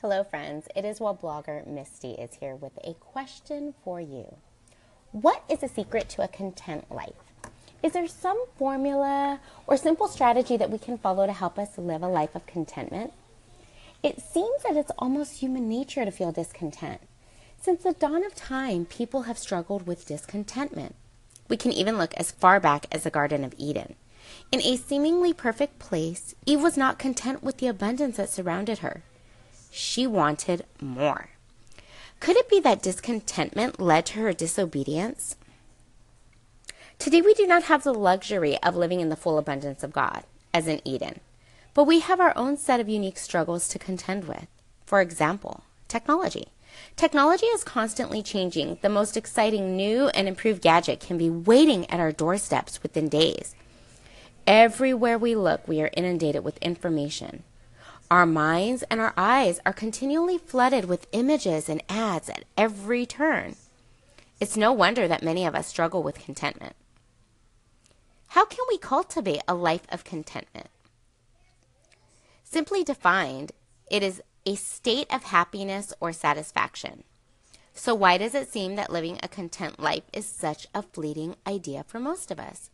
[0.00, 0.68] Hello, friends.
[0.76, 4.36] It Is Well blogger Misty is here with a question for you.
[5.10, 7.32] What is a secret to a content life?
[7.82, 12.04] Is there some formula or simple strategy that we can follow to help us live
[12.04, 13.12] a life of contentment?
[14.00, 17.00] It seems that it's almost human nature to feel discontent.
[17.60, 20.94] Since the dawn of time, people have struggled with discontentment.
[21.48, 23.96] We can even look as far back as the Garden of Eden.
[24.52, 29.02] In a seemingly perfect place, Eve was not content with the abundance that surrounded her.
[29.70, 31.30] She wanted more.
[32.20, 35.36] Could it be that discontentment led to her disobedience?
[36.98, 40.24] Today, we do not have the luxury of living in the full abundance of God,
[40.52, 41.20] as in Eden,
[41.74, 44.48] but we have our own set of unique struggles to contend with.
[44.84, 46.48] For example, technology.
[46.96, 48.78] Technology is constantly changing.
[48.82, 53.54] The most exciting new and improved gadget can be waiting at our doorsteps within days.
[54.46, 57.44] Everywhere we look, we are inundated with information.
[58.10, 63.56] Our minds and our eyes are continually flooded with images and ads at every turn.
[64.40, 66.74] It's no wonder that many of us struggle with contentment.
[68.28, 70.68] How can we cultivate a life of contentment?
[72.44, 73.52] Simply defined,
[73.90, 77.04] it is a state of happiness or satisfaction.
[77.74, 81.84] So, why does it seem that living a content life is such a fleeting idea
[81.86, 82.70] for most of us?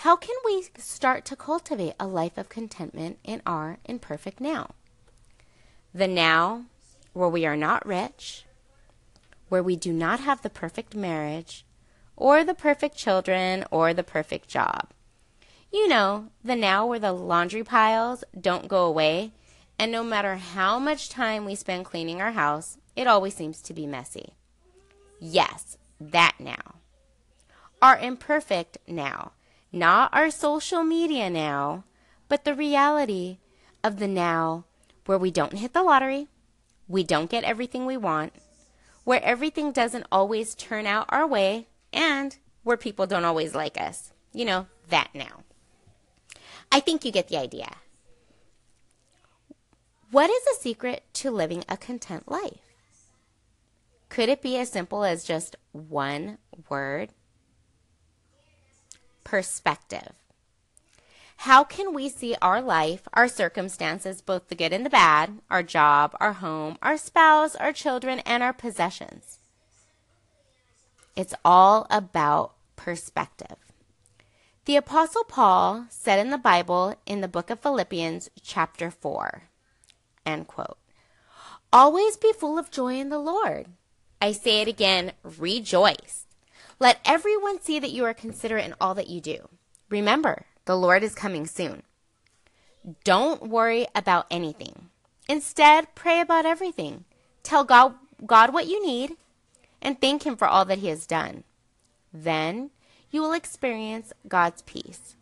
[0.00, 4.70] How can we start to cultivate a life of contentment in our imperfect now?
[5.92, 6.64] The now,
[7.12, 8.46] where we are not rich,
[9.50, 11.66] where we do not have the perfect marriage,
[12.16, 14.88] or the perfect children, or the perfect job.
[15.70, 19.32] You know, the now where the laundry piles don't go away,
[19.78, 23.74] and no matter how much time we spend cleaning our house, it always seems to
[23.74, 24.32] be messy.
[25.20, 26.76] Yes, that now.
[27.82, 29.32] Our imperfect now
[29.72, 31.84] not our social media now,
[32.28, 33.38] but the reality
[33.82, 34.64] of the now
[35.06, 36.28] where we don't hit the lottery,
[36.88, 38.32] we don't get everything we want,
[39.04, 44.12] where everything doesn't always turn out our way, and where people don't always like us.
[44.32, 45.42] You know, that now.
[46.70, 47.76] I think you get the idea.
[50.10, 52.60] What is the secret to living a content life?
[54.08, 56.38] Could it be as simple as just one
[56.68, 57.10] word?
[59.30, 60.12] Perspective.
[61.46, 65.62] How can we see our life, our circumstances, both the good and the bad, our
[65.62, 69.38] job, our home, our spouse, our children, and our possessions?
[71.14, 73.54] It's all about perspective.
[74.64, 79.44] The Apostle Paul said in the Bible in the book of Philippians, chapter 4,
[80.26, 80.78] end quote,
[81.72, 83.66] Always be full of joy in the Lord.
[84.20, 86.26] I say it again, rejoice.
[86.80, 89.48] Let everyone see that you are considerate in all that you do.
[89.90, 91.82] Remember, the Lord is coming soon.
[93.04, 94.88] Don't worry about anything.
[95.28, 97.04] Instead, pray about everything.
[97.42, 97.94] Tell God,
[98.26, 99.16] God what you need
[99.82, 101.44] and thank Him for all that He has done.
[102.14, 102.70] Then
[103.10, 105.16] you will experience God's peace,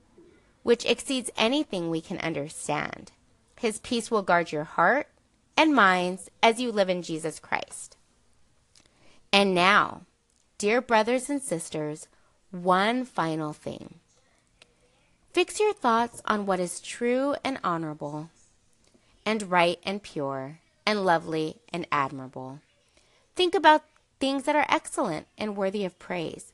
[0.62, 3.10] which exceeds anything we can understand.
[3.58, 5.08] His peace will guard your heart
[5.56, 7.96] and minds as you live in Jesus Christ.
[9.32, 10.02] And now,
[10.58, 12.08] Dear brothers and sisters,
[12.50, 14.00] one final thing.
[15.32, 18.30] Fix your thoughts on what is true and honorable,
[19.24, 22.58] and right and pure, and lovely and admirable.
[23.36, 23.84] Think about
[24.18, 26.52] things that are excellent and worthy of praise.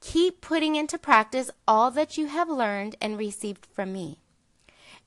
[0.00, 4.18] Keep putting into practice all that you have learned and received from me,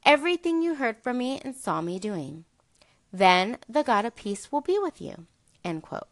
[0.06, 2.46] everything you heard from me and saw me doing.
[3.12, 5.26] Then the God of peace will be with you.
[5.66, 6.08] End quote.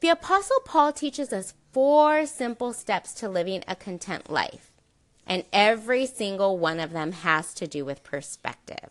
[0.00, 4.72] The Apostle Paul teaches us four simple steps to living a content life,
[5.26, 8.88] and every single one of them has to do with perspective.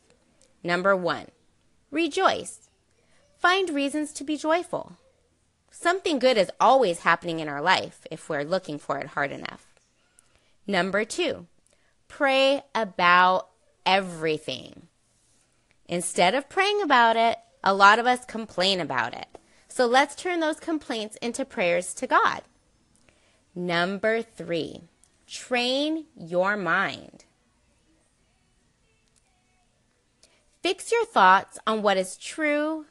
[0.63, 1.25] Number one,
[1.89, 2.69] rejoice.
[3.39, 4.97] Find reasons to be joyful.
[5.71, 9.65] Something good is always happening in our life if we're looking for it hard enough.
[10.67, 11.47] Number two,
[12.07, 13.47] pray about
[13.83, 14.83] everything.
[15.87, 19.38] Instead of praying about it, a lot of us complain about it.
[19.69, 22.41] So let's turn those complaints into prayers to God.
[23.55, 24.81] Number three,
[25.27, 27.25] train your mind.
[30.61, 32.85] Fix your thoughts on what is true,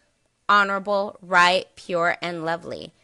[0.49, 2.95] honorable, right, pure, and lovely.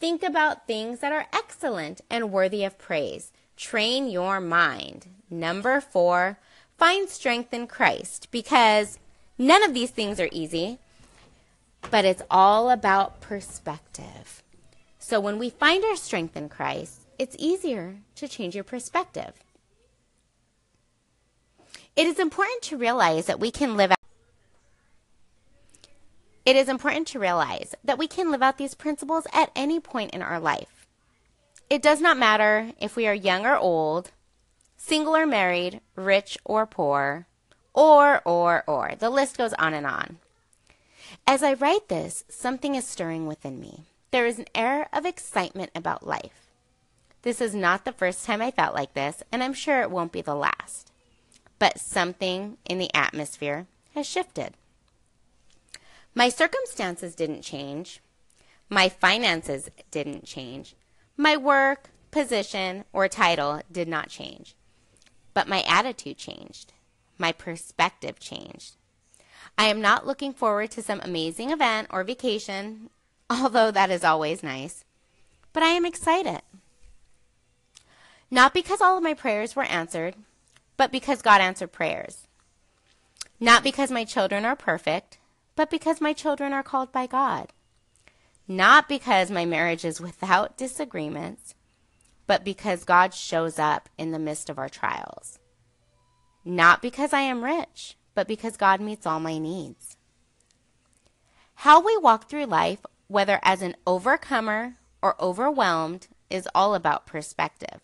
[0.00, 3.32] Think about things that are excellent and worthy of praise.
[3.56, 5.08] Train your mind.
[5.28, 6.38] Number four,
[6.78, 8.98] find strength in Christ because
[9.38, 10.78] none of these things are easy
[11.90, 14.42] but it's all about perspective.
[14.98, 19.32] So when we find our strength in Christ, it's easier to change your perspective.
[21.96, 23.98] It is important to realize that we can live out
[26.44, 30.12] It is important to realize that we can live out these principles at any point
[30.12, 30.86] in our life.
[31.70, 34.10] It does not matter if we are young or old,
[34.76, 37.26] single or married, rich or poor,
[37.72, 38.92] or, or, or.
[38.98, 40.18] The list goes on and on.
[41.26, 43.84] As I write this, something is stirring within me.
[44.10, 46.48] There is an air of excitement about life.
[47.22, 50.12] This is not the first time I felt like this, and I'm sure it won't
[50.12, 50.92] be the last.
[51.58, 54.54] But something in the atmosphere has shifted.
[56.14, 58.00] My circumstances didn't change.
[58.68, 60.74] My finances didn't change.
[61.16, 64.54] My work, position, or title did not change.
[65.32, 66.72] But my attitude changed.
[67.18, 68.76] My perspective changed.
[69.56, 72.90] I am not looking forward to some amazing event or vacation,
[73.30, 74.84] although that is always nice.
[75.52, 76.42] But I am excited.
[78.30, 80.16] Not because all of my prayers were answered,
[80.76, 82.26] but because God answered prayers.
[83.38, 85.18] Not because my children are perfect,
[85.56, 87.52] but because my children are called by God.
[88.48, 91.54] Not because my marriage is without disagreements,
[92.26, 95.38] but because God shows up in the midst of our trials.
[96.44, 99.96] Not because I am rich, but because God meets all my needs.
[101.56, 107.80] How we walk through life, whether as an overcomer or overwhelmed, is all about perspective.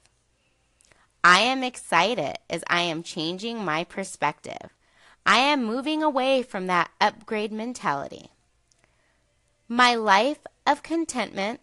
[1.22, 4.70] I am excited as I am changing my perspective.
[5.26, 8.30] I am moving away from that upgrade mentality.
[9.68, 11.60] My life of contentment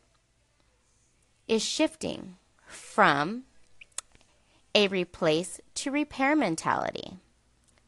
[1.47, 2.37] is shifting
[2.67, 3.43] from
[4.75, 7.17] a replace to repair mentality,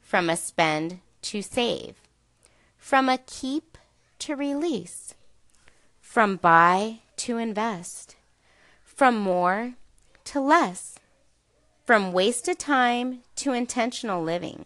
[0.10, 1.96] from a spend to save,
[2.78, 3.78] from a keep
[4.18, 5.14] to release,
[6.02, 8.16] from buy to invest,
[8.84, 9.76] from more
[10.24, 10.96] to less,
[11.86, 14.66] from wasted time to intentional living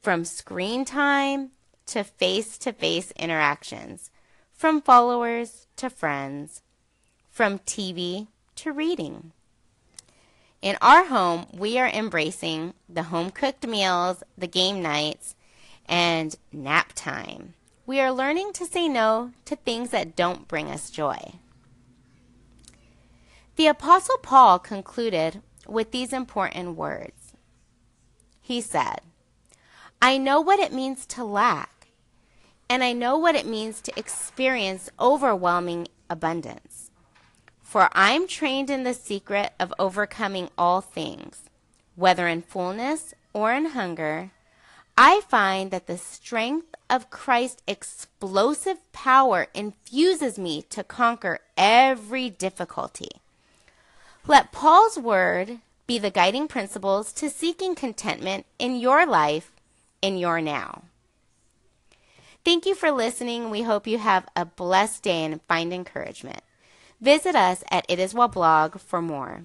[0.00, 1.50] from screen time
[1.84, 4.10] to face to face interactions,
[4.52, 6.62] from followers to friends,
[7.28, 9.32] from TV to reading.
[10.62, 15.34] In our home, we are embracing the home cooked meals, the game nights,
[15.86, 17.54] and nap time.
[17.86, 21.34] We are learning to say no to things that don't bring us joy.
[23.56, 27.32] The Apostle Paul concluded with these important words.
[28.40, 29.00] He said,
[30.02, 31.88] I know what it means to lack,
[32.68, 36.89] and I know what it means to experience overwhelming abundance.
[37.70, 41.42] For I'm trained in the secret of overcoming all things,
[41.94, 44.32] whether in fullness or in hunger.
[44.98, 53.10] I find that the strength of Christ's explosive power infuses me to conquer every difficulty.
[54.26, 59.52] Let Paul's word be the guiding principles to seeking contentment in your life
[60.02, 60.82] in your now.
[62.44, 63.48] Thank you for listening.
[63.48, 66.42] We hope you have a blessed day and find encouragement.
[67.00, 69.44] Visit us at It Is Well blog for more.